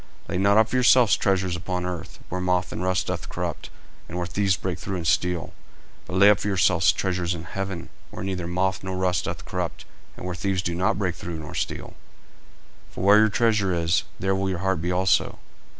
40:006:019 0.29 0.29
Lay 0.29 0.37
not 0.39 0.57
up 0.57 0.67
for 0.69 0.75
yourselves 0.77 1.15
treasures 1.15 1.55
upon 1.55 1.85
earth, 1.85 2.17
where 2.29 2.41
moth 2.41 2.71
and 2.71 2.81
rust 2.81 3.05
doth 3.05 3.29
corrupt, 3.29 3.69
and 4.09 4.17
where 4.17 4.25
thieves 4.25 4.57
break 4.57 4.79
through 4.79 4.97
and 4.97 5.05
steal: 5.05 5.53
40:006:020 6.07 6.07
But 6.07 6.15
lay 6.15 6.29
up 6.31 6.39
for 6.39 6.47
yourselves 6.47 6.91
treasures 6.91 7.35
in 7.35 7.43
heaven, 7.43 7.89
where 8.09 8.23
neither 8.23 8.47
moth 8.47 8.83
nor 8.83 8.97
rust 8.97 9.25
doth 9.25 9.45
corrupt, 9.45 9.85
and 10.17 10.25
where 10.25 10.33
thieves 10.33 10.63
do 10.63 10.73
not 10.73 10.97
break 10.97 11.13
through 11.13 11.37
nor 11.37 11.53
steal: 11.53 11.89
40:006:021 12.89 12.93
For 12.95 13.03
where 13.03 13.19
your 13.19 13.29
treasure 13.29 13.73
is, 13.75 14.03
there 14.19 14.33
will 14.33 14.49
your 14.49 14.57
heart 14.57 14.81
be 14.81 14.91
also. 14.91 15.37